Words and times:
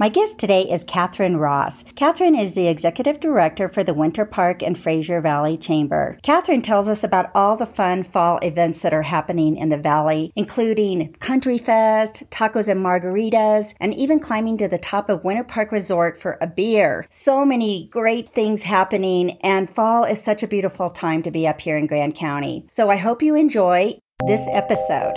My 0.00 0.08
guest 0.08 0.38
today 0.38 0.62
is 0.62 0.84
Catherine 0.84 1.38
Ross. 1.38 1.82
Catherine 1.96 2.36
is 2.36 2.54
the 2.54 2.68
executive 2.68 3.18
director 3.18 3.68
for 3.68 3.82
the 3.82 3.92
Winter 3.92 4.24
Park 4.24 4.62
and 4.62 4.78
Fraser 4.78 5.20
Valley 5.20 5.56
Chamber. 5.56 6.20
Catherine 6.22 6.62
tells 6.62 6.88
us 6.88 7.02
about 7.02 7.32
all 7.34 7.56
the 7.56 7.66
fun 7.66 8.04
fall 8.04 8.38
events 8.38 8.80
that 8.82 8.94
are 8.94 9.02
happening 9.02 9.56
in 9.56 9.70
the 9.70 9.76
valley, 9.76 10.32
including 10.36 11.12
Country 11.14 11.58
Fest, 11.58 12.22
tacos 12.30 12.68
and 12.68 12.78
margaritas, 12.78 13.74
and 13.80 13.92
even 13.92 14.20
climbing 14.20 14.56
to 14.58 14.68
the 14.68 14.78
top 14.78 15.10
of 15.10 15.24
Winter 15.24 15.42
Park 15.42 15.72
Resort 15.72 16.16
for 16.16 16.38
a 16.40 16.46
beer. 16.46 17.04
So 17.10 17.44
many 17.44 17.88
great 17.90 18.28
things 18.28 18.62
happening, 18.62 19.32
and 19.40 19.68
fall 19.68 20.04
is 20.04 20.22
such 20.22 20.44
a 20.44 20.48
beautiful 20.48 20.90
time 20.90 21.24
to 21.24 21.32
be 21.32 21.44
up 21.44 21.60
here 21.60 21.76
in 21.76 21.88
Grand 21.88 22.14
County. 22.14 22.64
So 22.70 22.88
I 22.88 22.98
hope 22.98 23.20
you 23.20 23.34
enjoy 23.34 23.98
this 24.28 24.46
episode. 24.52 25.16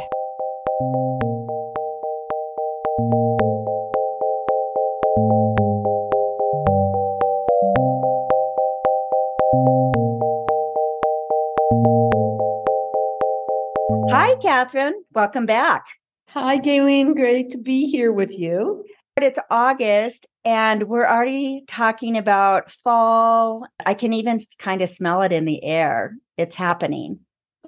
Hi, 14.11 14.36
Catherine. 14.42 15.06
Welcome 15.14 15.46
back. 15.46 15.86
Hi, 16.28 16.57
Gayleen. 16.57 17.15
Great 17.15 17.50
to 17.52 17.57
be 17.57 17.86
here 17.86 18.11
with 18.11 18.38
you. 18.38 18.83
But 19.15 19.24
it's 19.24 19.39
August 19.50 20.28
and 20.43 20.89
we're 20.89 21.07
already 21.07 21.64
talking 21.65 22.18
about 22.18 22.71
fall. 22.71 23.66
I 23.86 23.93
can 23.93 24.11
even 24.11 24.42
kind 24.60 24.82
of 24.82 24.89
smell 24.89 25.21
it 25.21 25.32
in 25.32 25.46
the 25.46 25.64
air. 25.64 26.18
It's 26.38 26.57
happening. 26.57 27.19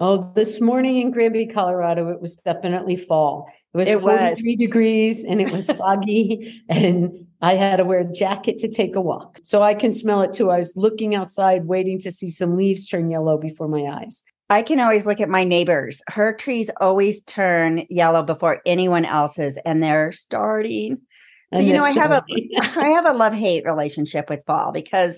Oh, 0.02 0.34
this 0.36 0.60
morning 0.60 0.98
in 0.98 1.12
Granby, 1.12 1.48
Colorado, 1.48 2.10
it 2.10 2.20
was 2.20 2.36
definitely 2.36 2.98
fall. 2.98 3.50
It 3.74 3.78
was 3.78 3.88
it 3.88 4.02
43 4.02 4.52
was. 4.52 4.60
degrees 4.60 5.24
and 5.24 5.40
it 5.40 5.50
was 5.50 5.70
foggy, 5.70 6.62
and 6.70 7.26
I 7.42 7.54
had 7.54 7.78
to 7.78 7.86
wear 7.86 8.00
a 8.00 8.12
jacket 8.12 8.60
to 8.60 8.68
take 8.68 8.98
a 8.98 9.02
walk. 9.02 9.38
So 9.44 9.62
I 9.64 9.76
can 9.76 9.94
smell 9.94 10.22
it 10.24 10.34
too. 10.34 10.50
I 10.50 10.58
was 10.58 10.74
looking 10.76 11.16
outside, 11.16 11.68
waiting 11.68 12.02
to 12.02 12.12
see 12.12 12.30
some 12.30 12.58
leaves 12.58 12.88
turn 12.88 13.10
yellow 13.10 13.38
before 13.38 13.70
my 13.70 13.84
eyes. 13.84 14.24
I 14.54 14.62
can 14.62 14.80
always 14.80 15.08
look 15.08 15.20
at 15.20 15.30
my 15.30 15.44
neighbors. 15.44 16.04
Her 16.08 16.32
trees 16.32 16.70
always 16.80 17.24
turn 17.24 17.88
yellow 17.90 18.22
before 18.22 18.62
anyone 18.68 19.04
else's, 19.04 19.58
and 19.66 19.82
they're 19.82 20.12
starting. 20.12 21.00
So 21.56 21.60
you 21.60 21.74
know, 21.74 21.84
I 21.84 21.90
have 21.90 22.12
a 22.12 22.24
I 22.78 22.90
have 22.90 23.08
a 23.08 23.14
love 23.14 23.34
hate 23.34 23.66
relationship 23.66 24.30
with 24.30 24.46
fall 24.46 24.72
because 24.72 25.18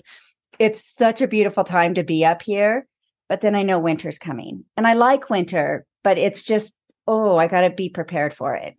it's 0.58 0.82
such 0.82 1.20
a 1.20 1.28
beautiful 1.28 1.64
time 1.64 1.92
to 1.94 2.02
be 2.02 2.24
up 2.24 2.40
here. 2.40 2.86
But 3.28 3.42
then 3.42 3.54
I 3.54 3.62
know 3.62 3.78
winter's 3.78 4.18
coming, 4.18 4.64
and 4.74 4.86
I 4.86 4.94
like 4.94 5.28
winter, 5.28 5.84
but 6.02 6.16
it's 6.16 6.42
just 6.42 6.72
oh, 7.06 7.36
I 7.36 7.46
got 7.46 7.60
to 7.60 7.70
be 7.70 7.90
prepared 7.90 8.32
for 8.32 8.54
it. 8.54 8.74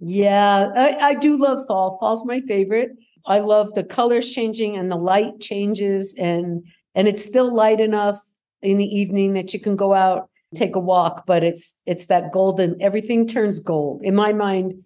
Yeah, 0.00 0.70
I, 0.76 0.96
I 0.98 1.14
do 1.14 1.34
love 1.36 1.66
fall. 1.66 1.96
Fall's 1.98 2.26
my 2.26 2.42
favorite. 2.42 2.90
I 3.24 3.38
love 3.38 3.72
the 3.72 3.84
colors 3.84 4.28
changing 4.28 4.76
and 4.76 4.90
the 4.90 4.96
light 4.96 5.40
changes, 5.40 6.14
and 6.18 6.62
and 6.94 7.08
it's 7.08 7.24
still 7.24 7.50
light 7.50 7.80
enough 7.80 8.20
in 8.64 8.78
the 8.78 8.86
evening 8.86 9.34
that 9.34 9.52
you 9.52 9.60
can 9.60 9.76
go 9.76 9.94
out 9.94 10.28
take 10.54 10.76
a 10.76 10.80
walk 10.80 11.26
but 11.26 11.42
it's 11.42 11.78
it's 11.84 12.06
that 12.06 12.32
golden 12.32 12.80
everything 12.80 13.26
turns 13.26 13.60
gold. 13.60 14.02
In 14.02 14.14
my 14.14 14.32
mind 14.32 14.84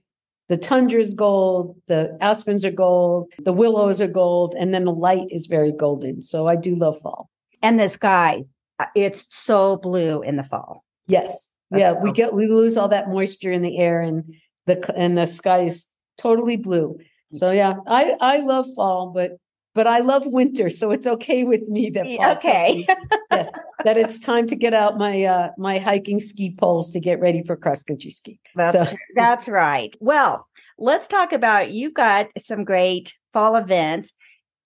the 0.48 0.56
tundra 0.56 1.00
is 1.00 1.14
gold 1.14 1.76
the 1.88 2.16
aspens 2.20 2.64
are 2.64 2.70
gold 2.70 3.30
the 3.38 3.52
willows 3.52 4.00
are 4.00 4.08
gold 4.08 4.54
and 4.58 4.72
then 4.72 4.84
the 4.84 4.92
light 4.92 5.26
is 5.30 5.46
very 5.46 5.72
golden. 5.72 6.22
So 6.22 6.46
i 6.46 6.56
do 6.56 6.74
love 6.74 6.98
fall. 7.00 7.30
And 7.62 7.78
the 7.78 7.88
sky 7.88 8.44
uh, 8.78 8.86
it's 8.94 9.26
so 9.30 9.76
blue 9.76 10.22
in 10.22 10.36
the 10.36 10.42
fall. 10.42 10.84
Yes. 11.06 11.50
That's 11.70 11.80
yeah 11.80 11.92
so- 11.94 12.00
we 12.00 12.12
get 12.12 12.32
we 12.34 12.46
lose 12.46 12.76
all 12.76 12.88
that 12.88 13.08
moisture 13.08 13.52
in 13.52 13.62
the 13.62 13.78
air 13.78 14.00
and 14.00 14.24
the 14.66 14.76
and 14.96 15.18
the 15.18 15.26
sky 15.26 15.60
is 15.60 15.88
totally 16.16 16.56
blue. 16.56 16.98
So 17.34 17.50
yeah 17.50 17.74
i 17.86 18.14
i 18.20 18.38
love 18.38 18.66
fall 18.74 19.12
but 19.14 19.32
but 19.74 19.86
I 19.86 20.00
love 20.00 20.27
winter, 20.27 20.70
so 20.70 20.91
it's 20.91 21.06
okay 21.06 21.44
with 21.44 21.69
me 21.69 21.91
that 21.91 22.36
okay. 22.36 22.86
yes, 23.30 23.48
that 23.84 23.97
it's 23.97 24.19
time 24.19 24.47
to 24.47 24.56
get 24.56 24.75
out 24.75 24.98
my 24.98 25.25
uh 25.25 25.50
my 25.56 25.78
hiking 25.78 26.20
ski 26.20 26.54
poles 26.56 26.91
to 26.91 27.00
get 27.00 27.20
ready 27.20 27.42
for 27.44 27.56
cross 27.56 27.82
country 27.82 28.10
ski. 28.10 28.41
That's 28.54 28.91
so. 28.91 28.97
that's 29.15 29.48
right. 29.48 29.94
Well, 30.00 30.47
let's 30.78 31.06
talk 31.06 31.32
about 31.32 31.70
you've 31.70 31.94
got 31.94 32.28
some 32.38 32.65
great 32.65 33.16
fall 33.32 33.56
events. 33.56 34.12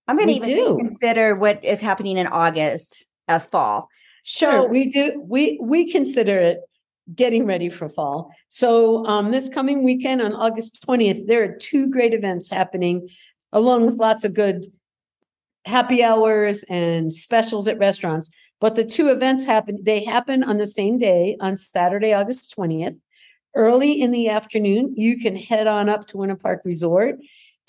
I'm 0.09 0.17
going 0.17 0.29
to 0.29 0.35
even 0.35 0.49
do. 0.49 0.77
consider 0.79 1.35
what 1.37 1.65
is 1.65 1.81
happening 1.81 2.17
in 2.17 2.27
August 2.27 3.07
as 3.29 3.47
fall. 3.47 3.89
Sure, 4.25 4.63
so, 4.63 4.67
we 4.67 4.89
do. 4.89 5.25
We 5.27 5.59
we 5.61 5.91
consider 5.91 6.39
it 6.39 6.59
getting 7.15 7.47
ready 7.47 7.69
for 7.69 7.89
fall. 7.89 8.31
So 8.49 9.05
um, 9.07 9.31
this 9.31 9.49
coming 9.49 9.83
weekend 9.83 10.23
on 10.23 10.33
August 10.33 10.79
20th, 10.87 11.27
there 11.27 11.43
are 11.43 11.57
two 11.57 11.91
great 11.91 12.15
events 12.15 12.49
happening, 12.49 13.09
along 13.53 13.87
with 13.87 13.97
lots 13.97 14.25
of 14.25 14.35
good 14.35 14.67
happy 15.65 16.03
hours 16.03 16.65
and 16.65 17.13
specials 17.13 17.69
at 17.69 17.79
restaurants. 17.79 18.31
But 18.61 18.77
the 18.77 18.85
two 18.85 19.09
events 19.09 19.45
happen, 19.45 19.79
they 19.83 20.05
happen 20.05 20.45
on 20.45 20.59
the 20.59 20.67
same 20.67 20.99
day 20.99 21.37
on 21.41 21.57
Saturday, 21.57 22.13
August 22.13 22.55
20th. 22.57 22.97
Early 23.55 24.01
in 24.01 24.13
the 24.13 24.29
afternoon, 24.29 24.95
you 24.97 25.19
can 25.19 25.37
head 25.37 25.67
on 25.67 25.89
up 25.89 26.07
to 26.09 26.17
Winter 26.17 26.37
Park 26.37 26.63
Resort 26.65 27.17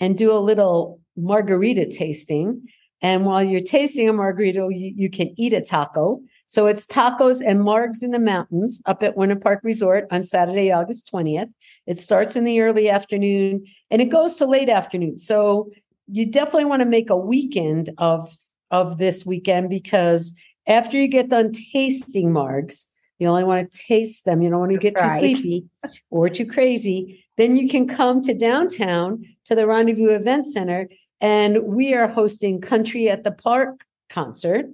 and 0.00 0.16
do 0.16 0.32
a 0.32 0.38
little 0.38 1.00
margarita 1.16 1.90
tasting. 1.90 2.66
And 3.02 3.26
while 3.26 3.44
you're 3.44 3.60
tasting 3.60 4.08
a 4.08 4.12
margarita, 4.12 4.68
you, 4.70 4.92
you 4.96 5.10
can 5.10 5.34
eat 5.36 5.52
a 5.52 5.60
taco. 5.60 6.20
So 6.46 6.66
it's 6.66 6.86
tacos 6.86 7.42
and 7.44 7.60
margs 7.60 8.02
in 8.02 8.10
the 8.10 8.18
mountains 8.18 8.80
up 8.86 9.02
at 9.02 9.16
Winter 9.16 9.36
Park 9.36 9.60
Resort 9.62 10.06
on 10.10 10.24
Saturday, 10.24 10.70
August 10.70 11.10
20th. 11.12 11.50
It 11.86 11.98
starts 11.98 12.36
in 12.36 12.44
the 12.44 12.60
early 12.60 12.88
afternoon 12.88 13.64
and 13.90 14.00
it 14.00 14.10
goes 14.10 14.36
to 14.36 14.46
late 14.46 14.68
afternoon. 14.68 15.18
So 15.18 15.70
you 16.06 16.26
definitely 16.26 16.66
want 16.66 16.80
to 16.80 16.86
make 16.86 17.10
a 17.10 17.16
weekend 17.16 17.90
of 17.98 18.32
of 18.70 18.98
this 18.98 19.24
weekend 19.24 19.70
because 19.70 20.34
after 20.66 20.96
you 20.96 21.08
get 21.08 21.28
done 21.28 21.52
tasting 21.52 22.30
margs, 22.30 22.86
you 23.18 23.28
only 23.28 23.44
want 23.44 23.70
to 23.70 23.78
taste 23.78 24.24
them. 24.24 24.42
You 24.42 24.50
don't 24.50 24.60
want 24.60 24.72
to 24.72 24.78
get 24.78 24.94
right. 24.96 25.20
too 25.20 25.36
sleepy 25.36 25.64
or 26.10 26.28
too 26.28 26.46
crazy. 26.46 27.24
Then 27.36 27.56
you 27.56 27.68
can 27.68 27.86
come 27.86 28.22
to 28.22 28.34
downtown 28.34 29.24
to 29.46 29.54
the 29.54 29.66
Rendezvous 29.66 30.10
Event 30.10 30.46
Center, 30.46 30.88
and 31.20 31.64
we 31.64 31.94
are 31.94 32.08
hosting 32.08 32.60
Country 32.60 33.08
at 33.08 33.24
the 33.24 33.32
Park 33.32 33.84
concert. 34.10 34.66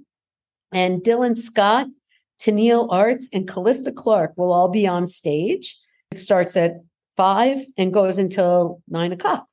And 0.73 1.03
Dylan 1.03 1.37
Scott, 1.37 1.89
Tennille 2.41 2.87
Arts, 2.91 3.29
and 3.33 3.49
Callista 3.49 3.93
Clark 3.93 4.35
will 4.37 4.53
all 4.53 4.69
be 4.69 4.87
on 4.87 5.07
stage. 5.07 5.77
It 6.13 6.19
starts 6.19 6.57
at 6.57 6.77
five 7.17 7.59
and 7.77 7.93
goes 7.93 8.19
until 8.19 8.83
nine 8.89 9.13
o'clock. 9.13 9.47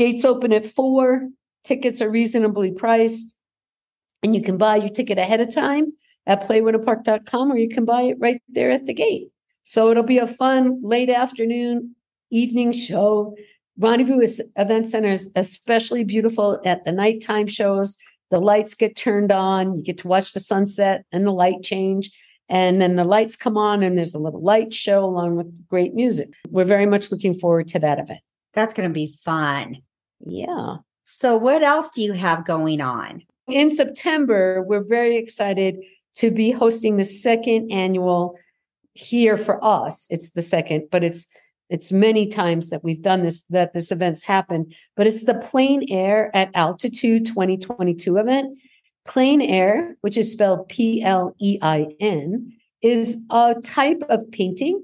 Gates 0.00 0.24
open 0.24 0.50
at 0.54 0.64
four. 0.64 1.28
Tickets 1.62 2.00
are 2.00 2.08
reasonably 2.08 2.72
priced. 2.72 3.34
And 4.22 4.34
you 4.34 4.40
can 4.40 4.56
buy 4.56 4.76
your 4.76 4.88
ticket 4.88 5.18
ahead 5.18 5.42
of 5.42 5.54
time 5.54 5.92
at 6.26 6.42
playwinterpark.com 6.48 7.52
or 7.52 7.58
you 7.58 7.68
can 7.68 7.84
buy 7.84 8.04
it 8.04 8.16
right 8.18 8.40
there 8.48 8.70
at 8.70 8.86
the 8.86 8.94
gate. 8.94 9.28
So 9.62 9.90
it'll 9.90 10.02
be 10.02 10.16
a 10.16 10.26
fun 10.26 10.80
late 10.82 11.10
afternoon, 11.10 11.94
evening 12.30 12.72
show. 12.72 13.36
Rendezvous 13.78 14.26
Event 14.56 14.88
Center 14.88 15.10
is 15.10 15.30
especially 15.36 16.04
beautiful 16.04 16.58
at 16.64 16.86
the 16.86 16.92
nighttime 16.92 17.46
shows. 17.46 17.98
The 18.30 18.40
lights 18.40 18.74
get 18.74 18.96
turned 18.96 19.32
on. 19.32 19.76
You 19.76 19.82
get 19.82 19.98
to 19.98 20.08
watch 20.08 20.32
the 20.32 20.40
sunset 20.40 21.04
and 21.12 21.26
the 21.26 21.32
light 21.32 21.62
change. 21.62 22.10
And 22.48 22.80
then 22.80 22.96
the 22.96 23.04
lights 23.04 23.36
come 23.36 23.58
on, 23.58 23.82
and 23.82 23.98
there's 23.98 24.14
a 24.14 24.18
little 24.18 24.42
light 24.42 24.72
show 24.72 25.04
along 25.04 25.36
with 25.36 25.68
great 25.68 25.92
music. 25.92 26.30
We're 26.48 26.64
very 26.64 26.86
much 26.86 27.12
looking 27.12 27.34
forward 27.34 27.68
to 27.68 27.78
that 27.80 27.98
event. 27.98 28.20
That's 28.54 28.72
going 28.72 28.88
to 28.88 28.92
be 28.94 29.18
fun. 29.22 29.82
Yeah. 30.26 30.76
So, 31.04 31.36
what 31.36 31.62
else 31.62 31.90
do 31.90 32.02
you 32.02 32.12
have 32.12 32.44
going 32.44 32.80
on? 32.80 33.22
In 33.48 33.70
September, 33.70 34.62
we're 34.62 34.84
very 34.84 35.16
excited 35.16 35.76
to 36.16 36.30
be 36.30 36.50
hosting 36.50 36.96
the 36.96 37.04
second 37.04 37.70
annual 37.70 38.38
here 38.94 39.36
for 39.36 39.62
us. 39.64 40.06
It's 40.10 40.30
the 40.30 40.42
second, 40.42 40.88
but 40.90 41.02
it's 41.02 41.28
it's 41.68 41.92
many 41.92 42.26
times 42.26 42.70
that 42.70 42.82
we've 42.82 43.02
done 43.02 43.22
this 43.22 43.44
that 43.44 43.72
this 43.72 43.92
event's 43.92 44.22
happened, 44.22 44.74
but 44.96 45.06
it's 45.06 45.24
the 45.24 45.34
Plein 45.34 45.86
Air 45.88 46.30
at 46.34 46.50
Altitude 46.54 47.26
2022 47.26 48.16
event. 48.16 48.58
Plein 49.06 49.40
Air, 49.40 49.96
which 50.00 50.16
is 50.16 50.32
spelled 50.32 50.68
P 50.68 51.02
L 51.02 51.34
E 51.40 51.58
I 51.62 51.86
N, 52.00 52.52
is 52.82 53.22
a 53.30 53.54
type 53.62 54.02
of 54.08 54.30
painting 54.30 54.82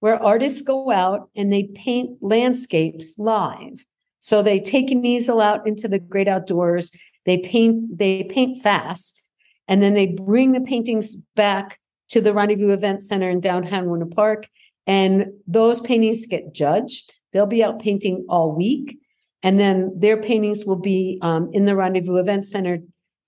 where 0.00 0.22
artists 0.22 0.62
go 0.62 0.90
out 0.90 1.30
and 1.34 1.52
they 1.52 1.64
paint 1.64 2.18
landscapes 2.22 3.18
live. 3.18 3.84
So 4.26 4.42
they 4.42 4.58
take 4.58 4.90
an 4.90 5.04
easel 5.04 5.40
out 5.40 5.64
into 5.68 5.86
the 5.86 6.00
great 6.00 6.26
outdoors. 6.26 6.90
They 7.26 7.38
paint, 7.38 7.96
they 7.96 8.24
paint 8.24 8.60
fast, 8.60 9.22
and 9.68 9.80
then 9.80 9.94
they 9.94 10.06
bring 10.06 10.50
the 10.50 10.60
paintings 10.60 11.14
back 11.36 11.78
to 12.08 12.20
the 12.20 12.34
Rendezvous 12.34 12.70
Event 12.70 13.04
Center 13.04 13.30
in 13.30 13.38
downtown 13.38 13.88
Winter 13.88 14.06
Park. 14.06 14.48
And 14.84 15.26
those 15.46 15.80
paintings 15.80 16.26
get 16.26 16.52
judged. 16.52 17.14
They'll 17.32 17.46
be 17.46 17.62
out 17.62 17.78
painting 17.78 18.26
all 18.28 18.50
week. 18.50 18.98
And 19.44 19.60
then 19.60 19.92
their 19.96 20.20
paintings 20.20 20.64
will 20.64 20.80
be 20.80 21.20
um, 21.22 21.48
in 21.52 21.66
the 21.66 21.76
Rendezvous 21.76 22.16
Event 22.16 22.46
Center 22.46 22.78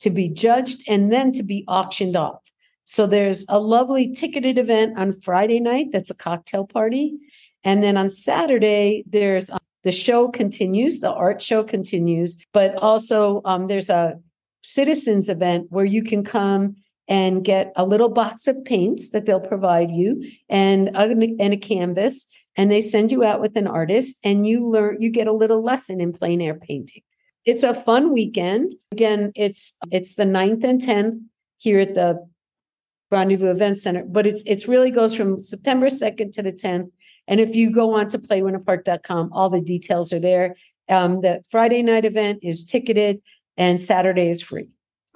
to 0.01 0.11
be 0.11 0.29
judged 0.29 0.83
and 0.89 1.13
then 1.13 1.31
to 1.35 1.45
be 1.45 1.65
auctioned 1.69 2.17
off. 2.17 2.43
So 2.87 3.07
there's 3.07 3.47
a 3.49 3.61
lovely 3.61 4.13
ticketed 4.15 4.59
event 4.59 4.99
on 4.99 5.13
Friday 5.13 5.61
night 5.61 5.93
that's 5.93 6.11
a 6.11 6.17
cocktail 6.17 6.67
party. 6.67 7.15
And 7.63 7.85
then 7.85 7.97
on 7.97 8.11
Saturday, 8.11 9.05
there's 9.07 9.49
The 9.89 9.93
show 9.93 10.29
continues, 10.29 11.01
the 11.01 11.11
art 11.11 11.41
show 11.41 11.65
continues, 11.65 12.37
but 12.53 12.77
also 12.83 13.41
um, 13.47 13.69
there's 13.69 13.89
a 13.89 14.21
citizens 14.61 15.31
event 15.31 15.69
where 15.71 15.87
you 15.87 16.05
can 16.05 16.23
come 16.23 16.77
and 17.09 17.43
get 17.43 17.73
a 17.75 17.87
little 17.87 18.11
box 18.11 18.47
of 18.47 18.63
paints 18.67 19.09
that 19.13 19.25
they'll 19.25 19.41
provide 19.41 19.91
you 19.91 20.31
and 20.51 20.89
a, 20.89 21.05
and 21.41 21.55
a 21.55 21.57
canvas 21.57 22.27
and 22.55 22.71
they 22.71 22.83
send 22.83 23.11
you 23.11 23.25
out 23.25 23.41
with 23.41 23.57
an 23.57 23.67
artist 23.67 24.19
and 24.23 24.47
you 24.47 24.69
learn 24.69 25.01
you 25.01 25.09
get 25.09 25.27
a 25.27 25.33
little 25.33 25.63
lesson 25.63 26.03
in 26.03 26.13
plein 26.13 26.43
air 26.43 26.57
painting. 26.57 27.01
It's 27.47 27.63
a 27.63 27.73
fun 27.73 28.13
weekend. 28.13 28.75
Again 28.93 29.33
it's 29.37 29.75
it's 29.91 30.17
the 30.17 30.25
9th 30.25 30.65
and 30.65 30.83
10th 30.83 31.19
here 31.57 31.81
at 31.81 31.95
the 31.95 32.29
rendezvous 33.11 33.53
event 33.53 33.79
center 33.79 34.05
but 34.07 34.27
it's 34.27 34.43
it's 34.45 34.69
really 34.69 34.91
goes 34.91 35.17
from 35.17 35.41
september 35.41 35.87
2nd 35.87 36.31
to 36.31 36.43
the 36.43 36.53
10th 36.53 36.91
and 37.29 37.39
if 37.39 37.55
you 37.55 37.71
go 37.71 37.95
on 37.95 38.09
to 38.09 38.19
playwinterpark.com 38.19 39.31
all 39.33 39.49
the 39.49 39.61
details 39.61 40.13
are 40.13 40.19
there 40.19 40.57
um, 40.89 41.21
the 41.21 41.41
friday 41.51 41.83
night 41.83 42.05
event 42.05 42.41
is 42.43 42.65
ticketed 42.65 43.21
and 43.57 43.81
saturday 43.81 44.29
is 44.29 44.43
free 44.43 44.69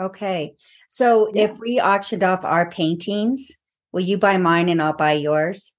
Okay. 0.02 0.54
So 0.88 1.30
Yeah. 1.32 1.44
if 1.44 1.58
we 1.58 1.80
auctioned 1.80 2.24
off 2.24 2.44
our 2.44 2.68
paintings, 2.70 3.56
will 3.92 4.00
you 4.02 4.18
buy 4.18 4.36
mine 4.36 4.68
and 4.68 4.82
I'll 4.82 4.96
buy 4.96 5.12
yours? 5.12 5.72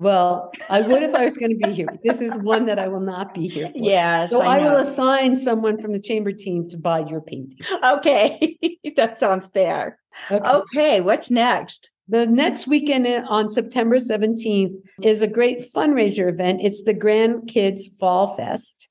Well, 0.00 0.52
I 0.70 0.80
would 0.80 1.02
if 1.02 1.12
I 1.12 1.24
was 1.24 1.36
going 1.36 1.58
to 1.58 1.66
be 1.66 1.72
here. 1.74 1.88
This 2.04 2.20
is 2.20 2.32
one 2.36 2.66
that 2.66 2.78
I 2.78 2.86
will 2.86 3.00
not 3.00 3.34
be 3.34 3.48
here 3.48 3.68
for. 3.68 3.78
Yes. 3.78 4.30
So 4.30 4.42
I 4.42 4.58
will 4.58 4.76
assign 4.76 5.34
someone 5.34 5.82
from 5.82 5.92
the 5.92 5.98
chamber 5.98 6.30
team 6.30 6.68
to 6.68 6.76
buy 6.76 7.00
your 7.00 7.20
painting. 7.20 7.58
Okay. 7.82 8.58
that 8.96 9.18
sounds 9.18 9.48
fair. 9.48 9.98
Okay. 10.30 10.48
Okay. 10.48 11.00
What's 11.00 11.30
next? 11.32 11.90
The 12.10 12.24
next 12.24 12.66
weekend 12.66 13.06
on 13.06 13.50
September 13.50 13.96
17th 13.96 14.74
is 15.02 15.20
a 15.20 15.26
great 15.26 15.60
fundraiser 15.60 16.30
event. 16.30 16.62
It's 16.62 16.84
the 16.84 16.94
Grand 16.94 17.48
Kids 17.48 17.86
Fall 18.00 18.34
Fest. 18.34 18.88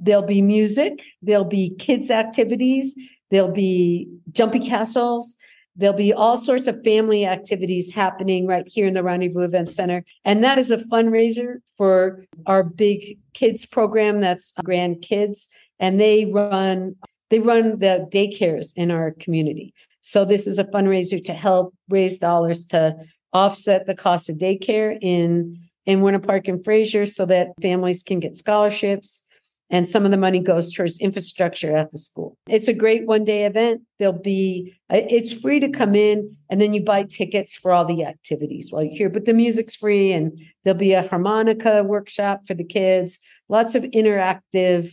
There'll 0.00 0.22
be 0.22 0.40
music, 0.40 1.02
there'll 1.20 1.44
be 1.44 1.74
kids' 1.80 2.12
activities, 2.12 2.94
there'll 3.32 3.50
be 3.50 4.08
jumpy 4.30 4.60
castles, 4.60 5.36
there'll 5.74 5.96
be 5.96 6.12
all 6.12 6.36
sorts 6.36 6.68
of 6.68 6.82
family 6.84 7.26
activities 7.26 7.92
happening 7.92 8.46
right 8.46 8.66
here 8.68 8.86
in 8.86 8.94
the 8.94 9.02
Rendezvous 9.02 9.42
Event 9.42 9.70
Center. 9.70 10.04
And 10.24 10.44
that 10.44 10.56
is 10.56 10.70
a 10.70 10.76
fundraiser 10.76 11.56
for 11.76 12.24
our 12.46 12.62
big 12.62 13.18
kids 13.34 13.66
program 13.66 14.20
that's 14.20 14.52
Grand 14.62 15.02
Kids. 15.02 15.48
And 15.80 16.00
they 16.00 16.26
run 16.26 16.94
they 17.30 17.38
run 17.38 17.78
the 17.78 18.08
daycares 18.10 18.72
in 18.76 18.90
our 18.90 19.12
community. 19.12 19.72
So 20.02 20.24
this 20.24 20.46
is 20.46 20.58
a 20.58 20.64
fundraiser 20.64 21.22
to 21.24 21.32
help 21.32 21.74
raise 21.88 22.18
dollars 22.18 22.66
to 22.66 22.96
offset 23.32 23.86
the 23.86 23.94
cost 23.94 24.28
of 24.28 24.36
daycare 24.36 24.98
in 25.00 25.58
in 25.86 26.02
Winter 26.02 26.18
Park 26.18 26.46
and 26.46 26.62
Fraser 26.62 27.06
so 27.06 27.24
that 27.26 27.48
families 27.60 28.02
can 28.02 28.20
get 28.20 28.36
scholarships 28.36 29.26
and 29.70 29.88
some 29.88 30.04
of 30.04 30.10
the 30.10 30.16
money 30.16 30.40
goes 30.40 30.72
towards 30.72 30.98
infrastructure 30.98 31.76
at 31.76 31.92
the 31.92 31.98
school. 31.98 32.36
It's 32.48 32.68
a 32.68 32.74
great 32.74 33.06
one 33.06 33.24
day 33.24 33.46
event. 33.46 33.82
There'll 33.98 34.12
be 34.12 34.74
uh, 34.92 35.00
it's 35.08 35.32
free 35.32 35.60
to 35.60 35.70
come 35.70 35.94
in 35.94 36.36
and 36.50 36.60
then 36.60 36.74
you 36.74 36.84
buy 36.84 37.04
tickets 37.04 37.54
for 37.54 37.72
all 37.72 37.84
the 37.84 38.04
activities 38.04 38.70
while 38.70 38.82
you're 38.82 38.96
here, 38.96 39.08
but 39.08 39.24
the 39.24 39.34
music's 39.34 39.76
free 39.76 40.12
and 40.12 40.38
there'll 40.64 40.78
be 40.78 40.92
a 40.92 41.06
harmonica 41.06 41.84
workshop 41.84 42.46
for 42.46 42.54
the 42.54 42.64
kids, 42.64 43.18
lots 43.48 43.74
of 43.74 43.84
interactive 43.84 44.90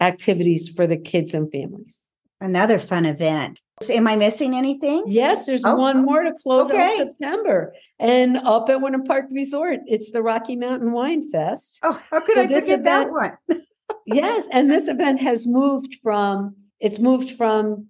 activities 0.00 0.68
for 0.68 0.86
the 0.86 0.96
kids 0.96 1.34
and 1.34 1.50
families. 1.50 2.02
Another 2.40 2.78
fun 2.78 3.06
event. 3.06 3.60
Am 3.90 4.06
I 4.06 4.16
missing 4.16 4.54
anything? 4.54 5.04
Yes, 5.06 5.46
there's 5.46 5.64
Oh, 5.64 5.76
one 5.76 5.98
oh, 5.98 6.02
more 6.02 6.22
to 6.22 6.32
close 6.32 6.70
okay. 6.70 7.00
out 7.00 7.14
September. 7.16 7.72
And 7.98 8.38
up 8.38 8.68
at 8.68 8.80
Winter 8.80 9.00
Park 9.06 9.26
Resort, 9.30 9.80
it's 9.86 10.10
the 10.10 10.22
Rocky 10.22 10.56
Mountain 10.56 10.92
Wine 10.92 11.28
Fest. 11.30 11.78
Oh, 11.82 11.98
how 12.10 12.20
could 12.20 12.36
So 12.36 12.42
I 12.42 12.60
forget 12.60 12.84
that 12.84 13.10
one? 13.10 13.32
yes, 14.06 14.48
and 14.50 14.70
this 14.70 14.88
event 14.88 15.20
has 15.20 15.46
moved 15.46 15.98
from 16.02 16.56
it's 16.80 16.98
moved 16.98 17.32
from 17.32 17.86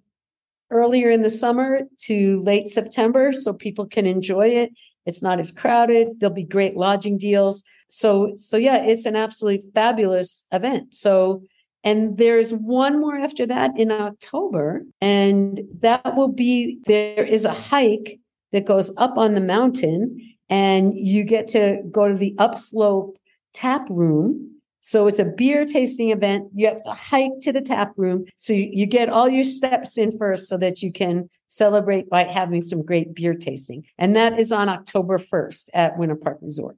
earlier 0.71 1.11
in 1.11 1.23
the 1.23 1.31
summer 1.31 1.81
to 2.05 2.41
late 2.43 2.69
September 2.71 3.33
so 3.33 3.53
people 3.53 3.87
can 3.87 4.07
enjoy 4.07 4.49
it. 4.49 4.71
It's 5.07 5.23
not 5.23 5.41
as 5.41 5.51
crowded. 5.51 6.09
There'll 6.19 6.35
be 6.35 6.45
great 6.45 6.77
lodging 6.77 7.19
deals. 7.19 7.65
So 7.89 8.33
so 8.37 8.57
yeah, 8.57 8.77
it's 8.85 9.07
an 9.07 9.17
absolutely 9.17 9.71
fabulous 9.75 10.47
event. 10.53 10.95
So 10.95 11.43
and 11.85 12.19
there's 12.19 12.53
one 12.53 13.01
more 13.01 13.17
after 13.17 13.47
that 13.47 13.79
in 13.79 13.91
October 13.91 14.85
and 15.01 15.61
that 15.81 16.17
will 16.17 16.33
be 16.33 16.79
there 16.87 17.25
is 17.25 17.45
a 17.45 17.53
hike 17.53 18.19
that 18.53 18.67
goes 18.67 18.93
up 18.97 19.17
on 19.17 19.35
the 19.35 19.41
mountain 19.41 20.35
and 20.49 20.95
you 20.97 21.25
get 21.25 21.49
to 21.49 21.83
go 21.91 22.09
to 22.09 22.15
the 22.15 22.35
upslope 22.39 23.17
tap 23.53 23.87
room 23.91 24.59
so 24.81 25.07
it's 25.07 25.19
a 25.19 25.25
beer 25.27 25.67
tasting 25.67 26.13
event. 26.13 26.49
You 26.55 26.67
have 26.69 26.83
to 26.85 26.93
hike 26.93 27.41
to 27.43 27.53
the 27.53 27.61
tap 27.61 27.93
room. 27.99 28.25
So 28.37 28.55
you, 28.55 28.87
get 28.87 29.11
all 29.11 29.29
your 29.29 29.45
steps 29.45 29.99
in 29.99 30.17
first 30.17 30.49
so 30.49 30.57
that 30.57 30.81
you 30.81 30.91
can 30.91 31.29
celebrate 31.49 32.09
by 32.09 32.25
having 32.25 32.63
some 32.63 32.83
great 32.83 33.15
beer 33.15 33.35
tasting. 33.35 33.85
And 33.99 34.17
that 34.17 34.39
is 34.39 34.51
on 34.51 34.71
October 34.71 35.19
1st 35.19 35.69
at 35.75 35.99
Winter 35.99 36.17
Park 36.17 36.39
Resort. 36.41 36.77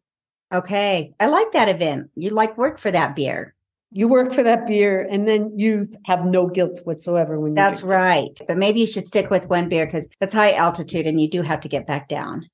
Okay. 0.53 1.13
I 1.21 1.27
like 1.27 1.53
that 1.53 1.69
event. 1.69 2.11
You 2.17 2.31
like 2.31 2.59
work 2.59 2.81
for 2.81 2.91
that 2.91 3.15
beer. 3.15 3.55
You 3.93 4.07
work 4.09 4.33
for 4.33 4.43
that 4.45 4.67
beer 4.67 5.07
and 5.11 5.27
then 5.27 5.53
you 5.59 5.89
have 6.07 6.25
no 6.25 6.47
guilt 6.47 6.81
whatsoever 6.85 7.41
when 7.41 7.53
you 7.53 7.57
That's 7.57 7.83
right. 7.83 8.39
But 8.47 8.57
maybe 8.57 8.81
you 8.81 8.87
should 8.87 9.09
stick 9.09 9.31
with 9.31 9.49
one 9.49 9.69
beer 9.69 9.85
because 9.87 10.09
that's 10.21 10.35
high 10.35 10.53
altitude 10.53 11.07
and 11.07 11.21
you 11.21 11.29
do 11.29 11.43
have 11.43 11.61
to 11.61 11.69
get 11.69 11.87
back 11.87 12.09
down. 12.09 12.49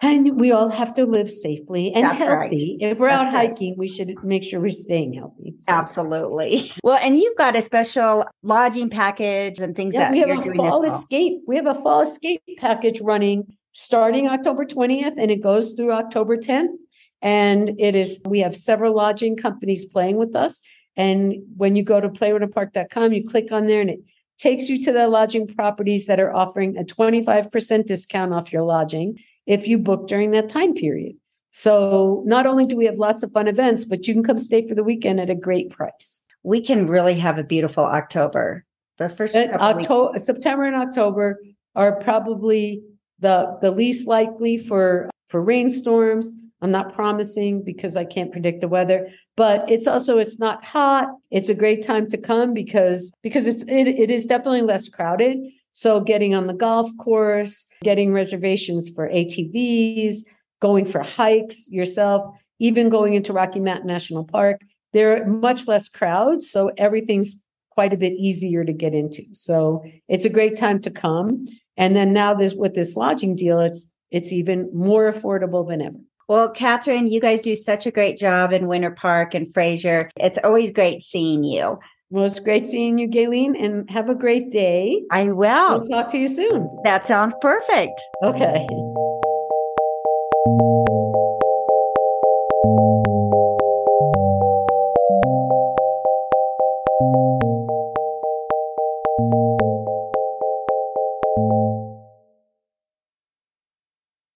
And 0.00 0.38
we 0.40 0.52
all 0.52 0.68
have 0.68 0.94
to 0.94 1.04
live 1.04 1.28
safely 1.28 1.92
and 1.92 2.04
That's 2.04 2.20
right. 2.20 2.42
healthy. 2.42 2.78
If 2.80 2.98
we're 2.98 3.08
out 3.08 3.24
That's 3.24 3.34
right. 3.34 3.48
hiking, 3.48 3.74
we 3.76 3.88
should 3.88 4.14
make 4.22 4.44
sure 4.44 4.60
we're 4.60 4.70
staying 4.70 5.14
healthy. 5.14 5.56
So- 5.58 5.72
Absolutely. 5.72 6.72
Well, 6.84 6.98
and 7.02 7.18
you've 7.18 7.36
got 7.36 7.56
a 7.56 7.62
special 7.62 8.24
lodging 8.44 8.90
package 8.90 9.58
and 9.58 9.74
things 9.74 9.94
Yeah, 9.94 10.02
that 10.02 10.12
we 10.12 10.20
have 10.20 10.30
a 10.30 10.42
doing 10.44 10.56
fall 10.56 10.80
this 10.80 10.92
fall. 10.92 11.00
escape. 11.00 11.32
We 11.48 11.56
have 11.56 11.66
a 11.66 11.74
fall 11.74 12.02
escape 12.02 12.40
package 12.58 13.00
running 13.00 13.56
starting 13.72 14.28
October 14.28 14.64
20th 14.64 15.14
and 15.18 15.32
it 15.32 15.42
goes 15.42 15.74
through 15.74 15.90
October 15.92 16.36
10th. 16.36 16.68
And 17.20 17.72
it 17.78 17.94
is, 17.94 18.20
we 18.26 18.40
have 18.40 18.56
several 18.56 18.94
lodging 18.94 19.36
companies 19.36 19.84
playing 19.84 20.16
with 20.16 20.36
us. 20.36 20.60
And 20.96 21.36
when 21.56 21.76
you 21.76 21.82
go 21.82 22.00
to 22.00 22.08
playwinterpark.com, 22.08 23.12
you 23.12 23.28
click 23.28 23.52
on 23.52 23.66
there 23.66 23.80
and 23.80 23.90
it 23.90 24.00
takes 24.38 24.68
you 24.68 24.82
to 24.84 24.92
the 24.92 25.08
lodging 25.08 25.46
properties 25.46 26.06
that 26.06 26.20
are 26.20 26.34
offering 26.34 26.76
a 26.76 26.84
25% 26.84 27.86
discount 27.86 28.32
off 28.32 28.52
your 28.52 28.62
lodging 28.62 29.18
if 29.46 29.66
you 29.66 29.78
book 29.78 30.06
during 30.08 30.30
that 30.32 30.48
time 30.48 30.74
period. 30.74 31.16
So 31.50 32.22
not 32.26 32.46
only 32.46 32.66
do 32.66 32.76
we 32.76 32.84
have 32.84 32.98
lots 32.98 33.22
of 33.22 33.32
fun 33.32 33.48
events, 33.48 33.84
but 33.84 34.06
you 34.06 34.14
can 34.14 34.22
come 34.22 34.38
stay 34.38 34.66
for 34.66 34.74
the 34.74 34.84
weekend 34.84 35.20
at 35.20 35.30
a 35.30 35.34
great 35.34 35.70
price. 35.70 36.24
We 36.42 36.60
can 36.60 36.86
really 36.86 37.14
have 37.14 37.38
a 37.38 37.42
beautiful 37.42 37.84
October. 37.84 38.64
That's 38.98 39.12
for 39.12 39.26
sure. 39.26 39.60
Uh, 39.60 39.74
weeks- 39.74 39.88
October, 39.88 40.18
September 40.18 40.64
and 40.64 40.76
October 40.76 41.40
are 41.74 41.96
probably 42.00 42.82
the 43.20 43.56
the 43.60 43.70
least 43.70 44.06
likely 44.06 44.58
for 44.58 45.08
for 45.26 45.42
rainstorms. 45.42 46.30
I'm 46.60 46.70
not 46.70 46.92
promising 46.94 47.62
because 47.62 47.96
I 47.96 48.04
can't 48.04 48.32
predict 48.32 48.60
the 48.60 48.68
weather, 48.68 49.08
but 49.36 49.70
it's 49.70 49.86
also 49.86 50.18
it's 50.18 50.38
not 50.38 50.64
hot. 50.64 51.08
It's 51.30 51.48
a 51.48 51.54
great 51.54 51.84
time 51.84 52.08
to 52.08 52.18
come 52.18 52.52
because 52.52 53.12
because 53.22 53.46
it's 53.46 53.62
it, 53.64 53.88
it 53.88 54.10
is 54.10 54.26
definitely 54.26 54.62
less 54.62 54.88
crowded. 54.88 55.38
So 55.72 56.00
getting 56.00 56.34
on 56.34 56.48
the 56.48 56.54
golf 56.54 56.90
course, 56.98 57.66
getting 57.82 58.12
reservations 58.12 58.90
for 58.90 59.08
ATVs, 59.08 60.24
going 60.60 60.84
for 60.84 61.02
hikes 61.02 61.68
yourself, 61.68 62.34
even 62.58 62.88
going 62.88 63.14
into 63.14 63.32
Rocky 63.32 63.60
Mountain 63.60 63.86
National 63.86 64.24
Park, 64.24 64.60
there 64.92 65.22
are 65.22 65.26
much 65.26 65.68
less 65.68 65.88
crowds, 65.88 66.50
so 66.50 66.72
everything's 66.76 67.42
quite 67.70 67.92
a 67.92 67.96
bit 67.96 68.14
easier 68.14 68.64
to 68.64 68.72
get 68.72 68.94
into. 68.94 69.22
So 69.32 69.84
it's 70.08 70.24
a 70.24 70.30
great 70.30 70.56
time 70.56 70.80
to 70.80 70.90
come. 70.90 71.46
And 71.76 71.94
then 71.94 72.12
now 72.12 72.34
this 72.34 72.54
with 72.54 72.74
this 72.74 72.96
lodging 72.96 73.36
deal, 73.36 73.60
it's 73.60 73.88
it's 74.10 74.32
even 74.32 74.68
more 74.74 75.12
affordable 75.12 75.68
than 75.68 75.82
ever. 75.82 75.98
Well, 76.28 76.50
Catherine, 76.50 77.08
you 77.08 77.20
guys 77.20 77.40
do 77.40 77.56
such 77.56 77.86
a 77.86 77.90
great 77.90 78.18
job 78.18 78.52
in 78.52 78.66
Winter 78.68 78.90
Park 78.90 79.34
and 79.34 79.52
Fraser. 79.52 80.10
It's 80.16 80.38
always 80.44 80.70
great 80.72 81.02
seeing 81.02 81.42
you. 81.42 81.78
Well, 82.10 82.24
it's 82.24 82.38
great 82.38 82.66
seeing 82.66 82.98
you, 82.98 83.08
Gayleen, 83.08 83.52
and 83.62 83.88
have 83.90 84.10
a 84.10 84.14
great 84.14 84.50
day. 84.50 85.02
I 85.10 85.24
We'll 85.24 85.80
will. 85.80 85.88
talk 85.88 86.08
to 86.10 86.18
you 86.18 86.28
soon. 86.28 86.68
That 86.84 87.06
sounds 87.06 87.34
perfect. 87.40 87.98
Okay. 88.22 88.66